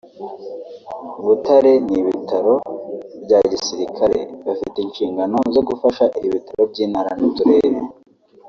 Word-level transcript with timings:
Butare 1.25 1.71
n’ibitaro 1.89 2.53
bya 3.23 3.39
Gisirikare) 3.51 4.19
bafite 4.45 4.77
inshingano 4.81 5.37
zo 5.53 5.61
gufasha 5.67 6.05
ibitaro 6.27 6.63
by’intara 6.71 7.11
n’uturere 7.19 7.79